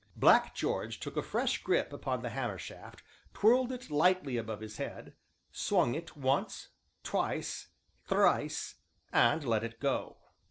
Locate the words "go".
9.79-10.17